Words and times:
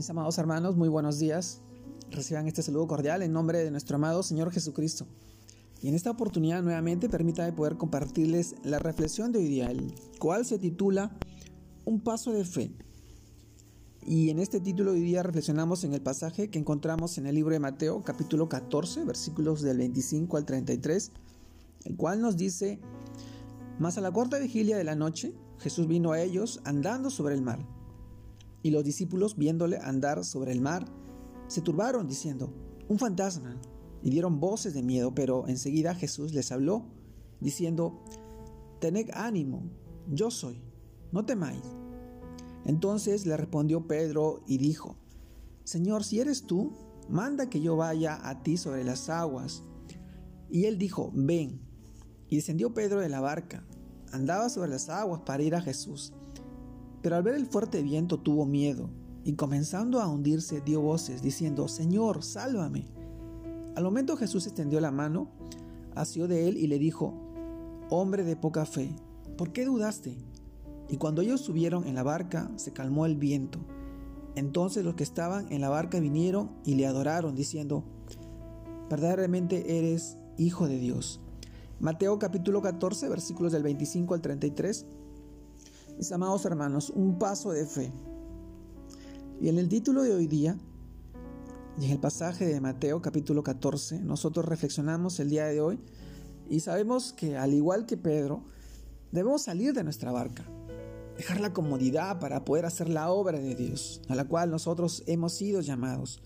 Mis 0.00 0.08
amados 0.08 0.38
hermanos, 0.38 0.76
muy 0.76 0.88
buenos 0.88 1.18
días. 1.18 1.60
Reciban 2.10 2.48
este 2.48 2.62
saludo 2.62 2.86
cordial 2.86 3.20
en 3.20 3.34
nombre 3.34 3.58
de 3.62 3.70
nuestro 3.70 3.96
amado 3.96 4.22
Señor 4.22 4.50
Jesucristo. 4.50 5.06
Y 5.82 5.88
en 5.88 5.94
esta 5.94 6.10
oportunidad 6.10 6.62
nuevamente 6.62 7.10
permítame 7.10 7.52
poder 7.52 7.76
compartirles 7.76 8.54
la 8.64 8.78
reflexión 8.78 9.30
de 9.30 9.40
hoy 9.40 9.48
día, 9.48 9.70
el 9.70 9.94
cual 10.18 10.46
se 10.46 10.58
titula 10.58 11.14
Un 11.84 12.00
paso 12.00 12.32
de 12.32 12.46
fe. 12.46 12.72
Y 14.06 14.30
en 14.30 14.38
este 14.38 14.58
título 14.58 14.92
hoy 14.92 15.00
día 15.00 15.22
reflexionamos 15.22 15.84
en 15.84 15.92
el 15.92 16.00
pasaje 16.00 16.48
que 16.48 16.58
encontramos 16.58 17.18
en 17.18 17.26
el 17.26 17.34
libro 17.34 17.52
de 17.52 17.60
Mateo, 17.60 18.02
capítulo 18.02 18.48
14, 18.48 19.04
versículos 19.04 19.60
del 19.60 19.76
25 19.76 20.38
al 20.38 20.46
33, 20.46 21.12
el 21.84 21.96
cual 21.98 22.22
nos 22.22 22.38
dice, 22.38 22.78
Mas 23.78 23.98
a 23.98 24.00
la 24.00 24.10
cuarta 24.10 24.38
vigilia 24.38 24.78
de 24.78 24.84
la 24.84 24.94
noche, 24.94 25.34
Jesús 25.58 25.86
vino 25.86 26.12
a 26.12 26.22
ellos 26.22 26.62
andando 26.64 27.10
sobre 27.10 27.34
el 27.34 27.42
mar 27.42 27.79
y 28.62 28.70
los 28.70 28.84
discípulos, 28.84 29.36
viéndole 29.36 29.78
andar 29.78 30.24
sobre 30.24 30.52
el 30.52 30.60
mar, 30.60 30.86
se 31.48 31.60
turbaron 31.60 32.06
diciendo, 32.06 32.52
un 32.88 32.98
fantasma, 32.98 33.60
y 34.02 34.10
dieron 34.10 34.40
voces 34.40 34.74
de 34.74 34.82
miedo, 34.82 35.14
pero 35.14 35.46
enseguida 35.48 35.94
Jesús 35.94 36.32
les 36.32 36.52
habló, 36.52 36.86
diciendo, 37.40 38.00
tened 38.80 39.10
ánimo, 39.12 39.62
yo 40.08 40.30
soy, 40.30 40.62
no 41.12 41.24
temáis. 41.24 41.62
Entonces 42.64 43.26
le 43.26 43.36
respondió 43.36 43.86
Pedro 43.86 44.42
y 44.46 44.58
dijo, 44.58 44.96
Señor, 45.64 46.04
si 46.04 46.20
eres 46.20 46.44
tú, 46.46 46.72
manda 47.08 47.50
que 47.50 47.60
yo 47.60 47.76
vaya 47.76 48.28
a 48.28 48.42
ti 48.42 48.56
sobre 48.56 48.84
las 48.84 49.08
aguas. 49.08 49.62
Y 50.48 50.64
él 50.64 50.78
dijo, 50.78 51.10
ven. 51.14 51.60
Y 52.28 52.36
descendió 52.36 52.72
Pedro 52.74 53.00
de 53.00 53.08
la 53.08 53.20
barca, 53.20 53.64
andaba 54.12 54.48
sobre 54.48 54.70
las 54.70 54.88
aguas 54.88 55.22
para 55.22 55.42
ir 55.42 55.54
a 55.54 55.60
Jesús. 55.60 56.12
Pero 57.02 57.16
al 57.16 57.22
ver 57.22 57.34
el 57.34 57.46
fuerte 57.46 57.82
viento 57.82 58.18
tuvo 58.18 58.46
miedo, 58.46 58.90
y 59.24 59.34
comenzando 59.34 60.00
a 60.00 60.08
hundirse 60.08 60.60
dio 60.60 60.80
voces, 60.80 61.22
diciendo, 61.22 61.68
Señor, 61.68 62.22
sálvame. 62.22 62.86
Al 63.76 63.84
momento 63.84 64.16
Jesús 64.16 64.46
extendió 64.46 64.80
la 64.80 64.90
mano, 64.90 65.28
asió 65.94 66.28
de 66.28 66.48
él 66.48 66.56
y 66.56 66.66
le 66.66 66.78
dijo, 66.78 67.14
Hombre 67.90 68.24
de 68.24 68.36
poca 68.36 68.66
fe, 68.66 68.90
¿por 69.36 69.52
qué 69.52 69.64
dudaste? 69.64 70.16
Y 70.88 70.96
cuando 70.96 71.22
ellos 71.22 71.40
subieron 71.40 71.86
en 71.86 71.94
la 71.94 72.02
barca, 72.02 72.50
se 72.56 72.72
calmó 72.72 73.06
el 73.06 73.16
viento. 73.16 73.60
Entonces 74.34 74.84
los 74.84 74.94
que 74.94 75.02
estaban 75.02 75.50
en 75.52 75.60
la 75.60 75.68
barca 75.68 76.00
vinieron 76.00 76.50
y 76.64 76.74
le 76.74 76.86
adoraron, 76.86 77.34
diciendo, 77.34 77.84
verdaderamente 78.88 79.78
eres 79.78 80.16
Hijo 80.36 80.68
de 80.68 80.78
Dios. 80.78 81.20
Mateo 81.80 82.18
capítulo 82.18 82.62
14, 82.62 83.08
versículos 83.08 83.52
del 83.52 83.62
25 83.62 84.14
al 84.14 84.20
33 84.20 84.86
mis 86.00 86.12
amados 86.12 86.46
hermanos, 86.46 86.88
un 86.88 87.18
paso 87.18 87.52
de 87.52 87.66
fe. 87.66 87.92
Y 89.38 89.50
en 89.50 89.58
el 89.58 89.68
título 89.68 90.02
de 90.02 90.14
hoy 90.14 90.26
día, 90.26 90.56
y 91.78 91.84
en 91.84 91.90
el 91.90 92.00
pasaje 92.00 92.46
de 92.46 92.58
Mateo 92.58 93.02
capítulo 93.02 93.42
14, 93.42 94.00
nosotros 94.00 94.46
reflexionamos 94.46 95.20
el 95.20 95.28
día 95.28 95.44
de 95.44 95.60
hoy 95.60 95.78
y 96.48 96.60
sabemos 96.60 97.12
que 97.12 97.36
al 97.36 97.52
igual 97.52 97.84
que 97.84 97.98
Pedro, 97.98 98.44
debemos 99.12 99.42
salir 99.42 99.74
de 99.74 99.84
nuestra 99.84 100.10
barca, 100.10 100.42
dejar 101.18 101.38
la 101.38 101.52
comodidad 101.52 102.18
para 102.18 102.46
poder 102.46 102.64
hacer 102.64 102.88
la 102.88 103.10
obra 103.10 103.38
de 103.38 103.54
Dios, 103.54 104.00
a 104.08 104.14
la 104.14 104.26
cual 104.26 104.50
nosotros 104.50 105.02
hemos 105.06 105.34
sido 105.34 105.60
llamados. 105.60 106.22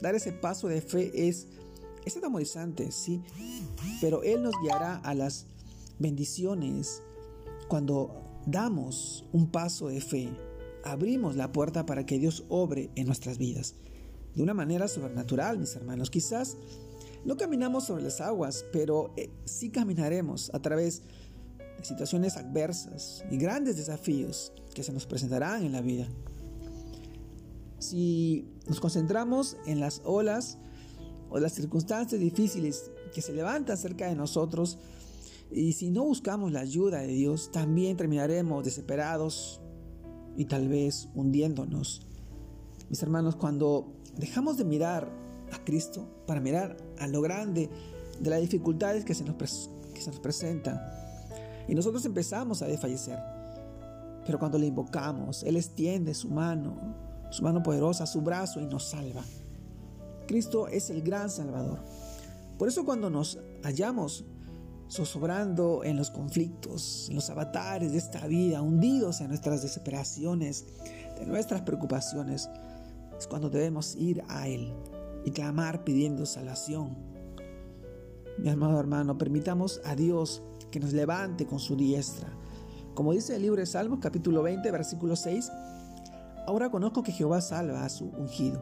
Dar 0.00 0.14
ese 0.14 0.30
paso 0.30 0.68
de 0.68 0.80
fe 0.80 1.10
es, 1.28 1.48
es 2.04 2.16
atemorizante, 2.16 2.92
sí, 2.92 3.20
pero 4.00 4.22
Él 4.22 4.44
nos 4.44 4.54
guiará 4.62 4.98
a 4.98 5.12
las 5.14 5.46
bendiciones 5.98 7.02
cuando 7.66 8.31
damos 8.46 9.24
un 9.32 9.50
paso 9.50 9.88
de 9.88 10.00
fe, 10.00 10.28
abrimos 10.84 11.36
la 11.36 11.52
puerta 11.52 11.86
para 11.86 12.06
que 12.06 12.18
Dios 12.18 12.44
obre 12.48 12.90
en 12.96 13.06
nuestras 13.06 13.38
vidas. 13.38 13.74
De 14.34 14.42
una 14.42 14.54
manera 14.54 14.88
sobrenatural, 14.88 15.58
mis 15.58 15.76
hermanos. 15.76 16.10
Quizás 16.10 16.56
no 17.24 17.36
caminamos 17.36 17.84
sobre 17.84 18.02
las 18.02 18.20
aguas, 18.20 18.64
pero 18.72 19.12
eh, 19.16 19.30
sí 19.44 19.70
caminaremos 19.70 20.50
a 20.54 20.60
través 20.60 21.02
de 21.78 21.84
situaciones 21.84 22.36
adversas 22.36 23.24
y 23.30 23.36
grandes 23.36 23.76
desafíos 23.76 24.52
que 24.74 24.82
se 24.82 24.92
nos 24.92 25.06
presentarán 25.06 25.64
en 25.64 25.72
la 25.72 25.80
vida. 25.80 26.08
Si 27.78 28.48
nos 28.66 28.80
concentramos 28.80 29.56
en 29.66 29.80
las 29.80 30.00
olas 30.04 30.58
o 31.30 31.38
las 31.38 31.52
circunstancias 31.52 32.20
difíciles 32.20 32.90
que 33.12 33.22
se 33.22 33.32
levantan 33.32 33.76
cerca 33.76 34.06
de 34.06 34.14
nosotros, 34.14 34.78
y 35.54 35.72
si 35.74 35.90
no 35.90 36.04
buscamos 36.04 36.52
la 36.52 36.60
ayuda 36.60 37.00
de 37.00 37.08
Dios, 37.08 37.50
también 37.52 37.96
terminaremos 37.96 38.64
desesperados 38.64 39.60
y 40.36 40.46
tal 40.46 40.68
vez 40.68 41.08
hundiéndonos. 41.14 42.06
Mis 42.88 43.02
hermanos, 43.02 43.36
cuando 43.36 43.92
dejamos 44.16 44.56
de 44.56 44.64
mirar 44.64 45.10
a 45.52 45.62
Cristo 45.64 46.08
para 46.26 46.40
mirar 46.40 46.76
a 46.98 47.06
lo 47.06 47.20
grande 47.20 47.68
de 48.20 48.30
las 48.30 48.40
dificultades 48.40 49.04
que 49.04 49.14
se 49.14 49.24
nos, 49.24 49.36
que 49.94 50.00
se 50.00 50.10
nos 50.10 50.20
presentan, 50.20 50.80
y 51.68 51.74
nosotros 51.74 52.04
empezamos 52.04 52.62
a 52.62 52.66
desfallecer, 52.66 53.18
pero 54.24 54.38
cuando 54.38 54.58
le 54.58 54.66
invocamos, 54.66 55.42
Él 55.42 55.56
extiende 55.56 56.14
su 56.14 56.28
mano, 56.28 56.76
su 57.30 57.42
mano 57.42 57.62
poderosa, 57.62 58.06
su 58.06 58.20
brazo 58.22 58.60
y 58.60 58.66
nos 58.66 58.90
salva. 58.90 59.22
Cristo 60.26 60.68
es 60.68 60.90
el 60.90 61.02
gran 61.02 61.30
Salvador. 61.30 61.80
Por 62.58 62.68
eso 62.68 62.84
cuando 62.84 63.10
nos 63.10 63.38
hallamos 63.62 64.24
zozobrando 64.92 65.84
en 65.84 65.96
los 65.96 66.10
conflictos, 66.10 67.06
en 67.08 67.14
los 67.14 67.30
avatares 67.30 67.92
de 67.92 67.98
esta 67.98 68.26
vida, 68.26 68.60
hundidos 68.60 69.22
en 69.22 69.28
nuestras 69.28 69.62
desesperaciones, 69.62 70.66
de 71.18 71.24
nuestras 71.24 71.62
preocupaciones, 71.62 72.50
es 73.18 73.26
cuando 73.26 73.48
debemos 73.48 73.96
ir 73.96 74.22
a 74.28 74.48
Él 74.48 74.74
y 75.24 75.30
clamar 75.30 75.82
pidiendo 75.84 76.26
salvación. 76.26 76.94
Mi 78.38 78.50
amado 78.50 78.78
hermano, 78.78 79.16
permitamos 79.16 79.80
a 79.84 79.96
Dios 79.96 80.42
que 80.70 80.80
nos 80.80 80.92
levante 80.92 81.46
con 81.46 81.58
su 81.58 81.74
diestra. 81.74 82.28
Como 82.94 83.12
dice 83.12 83.36
el 83.36 83.42
libro 83.42 83.60
de 83.60 83.66
Salmos 83.66 83.98
capítulo 84.00 84.42
20, 84.42 84.70
versículo 84.70 85.16
6, 85.16 85.50
ahora 86.46 86.70
conozco 86.70 87.02
que 87.02 87.12
Jehová 87.12 87.40
salva 87.40 87.84
a 87.84 87.88
su 87.88 88.06
ungido. 88.08 88.60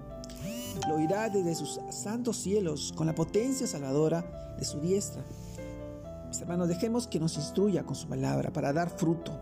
Lo 0.89 0.95
oirá 0.95 1.29
desde 1.29 1.57
sus 1.57 1.81
santos 1.91 2.37
cielos 2.37 2.93
con 2.97 3.09
la 3.09 3.17
potencia 3.17 3.67
salvadora 3.67 4.55
de 4.57 4.65
su 4.65 4.79
diestra 4.79 5.25
mis 6.31 6.41
hermanos, 6.41 6.69
dejemos 6.69 7.09
que 7.09 7.19
nos 7.19 7.37
instruya 7.37 7.83
con 7.83 7.97
su 7.97 8.07
palabra 8.07 8.53
para 8.53 8.73
dar 8.73 8.89
fruto. 8.89 9.33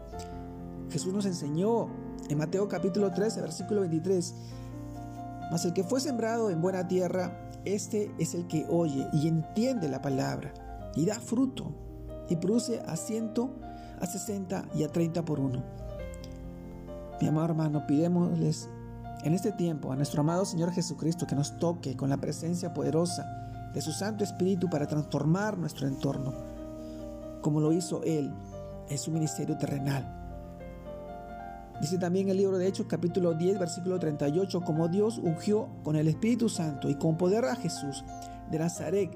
Jesús 0.88 1.12
nos 1.12 1.26
enseñó 1.26 1.88
en 2.30 2.38
Mateo 2.38 2.66
capítulo 2.66 3.12
13, 3.12 3.42
versículo 3.42 3.82
23, 3.82 4.34
mas 5.50 5.66
el 5.66 5.74
que 5.74 5.84
fue 5.84 6.00
sembrado 6.00 6.48
en 6.48 6.62
buena 6.62 6.88
tierra, 6.88 7.50
este 7.66 8.10
es 8.18 8.32
el 8.32 8.46
que 8.46 8.64
oye 8.70 9.06
y 9.12 9.28
entiende 9.28 9.86
la 9.86 10.00
palabra 10.00 10.54
y 10.94 11.04
da 11.04 11.20
fruto 11.20 11.74
y 12.30 12.36
produce 12.36 12.80
a 12.80 12.96
ciento, 12.96 13.50
a 14.00 14.06
sesenta 14.06 14.64
y 14.74 14.82
a 14.82 14.88
treinta 14.88 15.22
por 15.22 15.40
uno. 15.40 15.62
Mi 17.20 17.28
amado 17.28 17.48
hermano, 17.48 17.86
pidémosles 17.86 18.66
en 19.24 19.34
este 19.34 19.52
tiempo 19.52 19.92
a 19.92 19.96
nuestro 19.96 20.22
amado 20.22 20.46
Señor 20.46 20.72
Jesucristo 20.72 21.26
que 21.26 21.34
nos 21.34 21.58
toque 21.58 21.98
con 21.98 22.08
la 22.08 22.16
presencia 22.16 22.72
poderosa 22.72 23.26
de 23.74 23.82
su 23.82 23.92
Santo 23.92 24.24
Espíritu 24.24 24.70
para 24.70 24.86
transformar 24.86 25.58
nuestro 25.58 25.86
entorno 25.86 26.47
como 27.42 27.60
lo 27.60 27.72
hizo 27.72 28.02
Él 28.04 28.32
en 28.88 28.98
su 28.98 29.10
ministerio 29.10 29.56
terrenal. 29.56 30.14
Dice 31.80 31.96
también 31.98 32.28
el 32.28 32.36
libro 32.36 32.58
de 32.58 32.66
Hechos 32.66 32.86
capítulo 32.88 33.34
10 33.34 33.58
versículo 33.58 33.98
38, 33.98 34.62
como 34.62 34.88
Dios 34.88 35.18
ungió 35.18 35.68
con 35.84 35.94
el 35.94 36.08
Espíritu 36.08 36.48
Santo 36.48 36.88
y 36.88 36.96
con 36.96 37.16
poder 37.16 37.44
a 37.44 37.54
Jesús 37.54 38.04
de 38.50 38.58
Nazaret, 38.58 39.10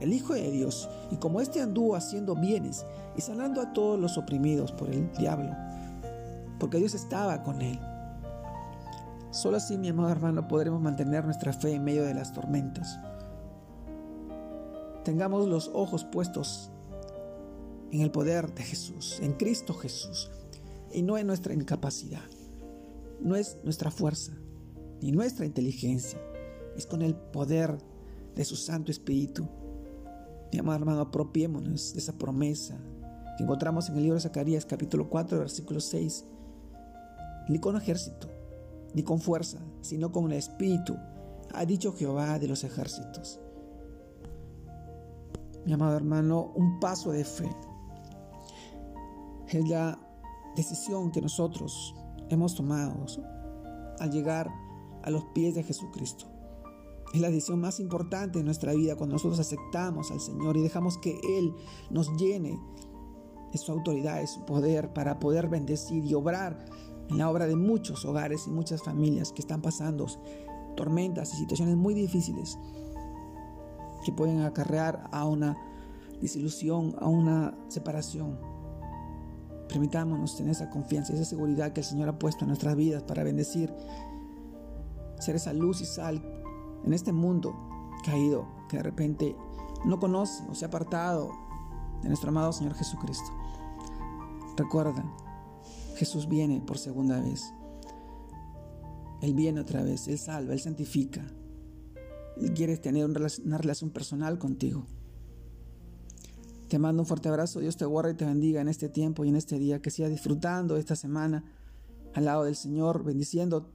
el 0.00 0.12
Hijo 0.12 0.34
de 0.34 0.50
Dios, 0.50 0.88
y 1.10 1.16
como 1.16 1.40
éste 1.40 1.60
anduvo 1.60 1.94
haciendo 1.94 2.34
bienes 2.34 2.84
y 3.16 3.20
sanando 3.20 3.60
a 3.60 3.72
todos 3.72 4.00
los 4.00 4.18
oprimidos 4.18 4.72
por 4.72 4.88
el 4.88 5.12
diablo, 5.12 5.54
porque 6.58 6.78
Dios 6.78 6.94
estaba 6.94 7.42
con 7.42 7.62
él. 7.62 7.78
Solo 9.30 9.58
así, 9.58 9.78
mi 9.78 9.88
amado 9.88 10.10
hermano, 10.10 10.48
podremos 10.48 10.80
mantener 10.80 11.24
nuestra 11.24 11.52
fe 11.52 11.74
en 11.74 11.84
medio 11.84 12.04
de 12.04 12.14
las 12.14 12.32
tormentas. 12.32 12.98
Tengamos 15.04 15.46
los 15.46 15.70
ojos 15.72 16.04
puestos 16.04 16.72
en 17.92 18.00
el 18.00 18.10
poder 18.10 18.54
de 18.54 18.62
Jesús, 18.62 19.18
en 19.20 19.32
Cristo 19.32 19.74
Jesús, 19.74 20.30
y 20.92 21.02
no 21.02 21.18
en 21.18 21.26
nuestra 21.26 21.54
incapacidad. 21.54 22.28
No 23.20 23.36
es 23.36 23.58
nuestra 23.64 23.90
fuerza, 23.90 24.32
ni 25.00 25.12
nuestra 25.12 25.46
inteligencia, 25.46 26.20
es 26.76 26.86
con 26.86 27.02
el 27.02 27.14
poder 27.14 27.78
de 28.34 28.44
su 28.44 28.56
Santo 28.56 28.90
Espíritu. 28.90 29.48
Mi 30.52 30.58
amado 30.58 30.78
hermano, 30.78 31.00
apropiémonos 31.00 31.92
de 31.92 31.98
esa 31.98 32.16
promesa 32.16 32.78
que 33.36 33.44
encontramos 33.44 33.88
en 33.88 33.96
el 33.96 34.02
libro 34.02 34.16
de 34.16 34.22
Zacarías 34.22 34.66
capítulo 34.66 35.08
4 35.08 35.38
versículo 35.38 35.80
6. 35.80 36.24
Ni 37.48 37.58
con 37.58 37.76
ejército, 37.76 38.28
ni 38.94 39.02
con 39.02 39.20
fuerza, 39.20 39.58
sino 39.80 40.12
con 40.12 40.26
el 40.26 40.38
Espíritu, 40.38 40.96
ha 41.52 41.64
dicho 41.66 41.92
Jehová 41.92 42.38
de 42.38 42.48
los 42.48 42.64
ejércitos. 42.64 43.40
Mi 45.66 45.72
amado 45.72 45.96
hermano, 45.96 46.52
un 46.54 46.80
paso 46.80 47.12
de 47.12 47.24
fe 47.24 47.50
es 49.58 49.68
la 49.68 49.98
decisión 50.56 51.10
que 51.10 51.20
nosotros 51.20 51.94
hemos 52.28 52.54
tomado 52.54 53.06
al 53.98 54.10
llegar 54.10 54.50
a 55.02 55.10
los 55.10 55.24
pies 55.26 55.54
de 55.54 55.62
Jesucristo. 55.62 56.26
Es 57.12 57.20
la 57.20 57.28
decisión 57.28 57.60
más 57.60 57.80
importante 57.80 58.38
de 58.38 58.44
nuestra 58.44 58.72
vida 58.72 58.94
cuando 58.94 59.14
nosotros 59.14 59.40
aceptamos 59.40 60.10
al 60.10 60.20
Señor 60.20 60.56
y 60.56 60.62
dejamos 60.62 60.96
que 60.98 61.18
Él 61.38 61.52
nos 61.90 62.16
llene 62.16 62.58
de 63.52 63.58
su 63.58 63.72
autoridad, 63.72 64.20
de 64.20 64.28
su 64.28 64.44
poder 64.44 64.92
para 64.92 65.18
poder 65.18 65.48
bendecir 65.48 66.04
y 66.04 66.14
obrar 66.14 66.64
en 67.08 67.18
la 67.18 67.28
obra 67.28 67.46
de 67.46 67.56
muchos 67.56 68.04
hogares 68.04 68.46
y 68.46 68.50
muchas 68.50 68.82
familias 68.82 69.32
que 69.32 69.42
están 69.42 69.60
pasando 69.60 70.06
tormentas 70.76 71.34
y 71.34 71.38
situaciones 71.38 71.76
muy 71.76 71.94
difíciles 71.94 72.56
que 74.04 74.12
pueden 74.12 74.42
acarrear 74.42 75.08
a 75.10 75.24
una 75.26 75.56
disilusión, 76.20 76.94
a 77.00 77.08
una 77.08 77.58
separación. 77.68 78.49
Permitámonos 79.70 80.36
tener 80.36 80.50
esa 80.50 80.68
confianza, 80.68 81.12
esa 81.12 81.24
seguridad 81.24 81.72
que 81.72 81.80
el 81.80 81.86
Señor 81.86 82.08
ha 82.08 82.18
puesto 82.18 82.44
en 82.44 82.48
nuestras 82.48 82.74
vidas 82.74 83.04
para 83.04 83.22
bendecir, 83.22 83.72
ser 85.20 85.36
esa 85.36 85.52
luz 85.52 85.80
y 85.80 85.84
sal 85.84 86.20
en 86.84 86.92
este 86.92 87.12
mundo 87.12 87.54
caído 88.04 88.48
que 88.68 88.78
de 88.78 88.82
repente 88.82 89.36
no 89.84 90.00
conoce 90.00 90.42
o 90.50 90.54
se 90.54 90.64
ha 90.64 90.68
apartado 90.68 91.30
de 92.02 92.08
nuestro 92.08 92.30
amado 92.30 92.52
Señor 92.52 92.74
Jesucristo. 92.74 93.30
Recuerda, 94.56 95.04
Jesús 95.94 96.28
viene 96.28 96.60
por 96.60 96.76
segunda 96.76 97.20
vez. 97.20 97.54
Él 99.20 99.34
viene 99.34 99.60
otra 99.60 99.82
vez, 99.82 100.08
Él 100.08 100.18
salva, 100.18 100.52
Él 100.52 100.60
santifica. 100.60 101.24
Él 102.38 102.52
quiere 102.54 102.76
tener 102.76 103.04
una 103.04 103.58
relación 103.58 103.90
personal 103.90 104.38
contigo. 104.38 104.86
Te 106.70 106.78
mando 106.78 107.02
un 107.02 107.06
fuerte 107.06 107.28
abrazo, 107.28 107.58
Dios 107.58 107.76
te 107.76 107.84
guarde 107.84 108.12
y 108.12 108.14
te 108.14 108.24
bendiga 108.24 108.60
en 108.60 108.68
este 108.68 108.88
tiempo 108.88 109.24
y 109.24 109.28
en 109.28 109.34
este 109.34 109.58
día, 109.58 109.82
que 109.82 109.90
sigas 109.90 110.08
disfrutando 110.12 110.76
esta 110.76 110.94
semana 110.94 111.42
al 112.14 112.26
lado 112.26 112.44
del 112.44 112.54
Señor, 112.54 113.02
bendiciendo 113.02 113.68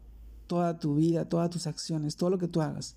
toda 0.48 0.80
tu 0.80 0.96
vida, 0.96 1.28
todas 1.28 1.50
tus 1.50 1.68
acciones, 1.68 2.16
todo 2.16 2.30
lo 2.30 2.38
que 2.38 2.48
tú 2.48 2.62
hagas. 2.62 2.96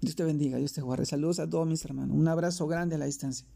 Dios 0.00 0.16
te 0.16 0.24
bendiga, 0.24 0.58
Dios 0.58 0.72
te 0.72 0.82
guarde. 0.82 1.06
Saludos 1.06 1.38
a 1.38 1.48
todos 1.48 1.68
mis 1.68 1.84
hermanos. 1.84 2.16
Un 2.16 2.26
abrazo 2.26 2.66
grande 2.66 2.96
a 2.96 2.98
la 2.98 3.04
distancia. 3.04 3.46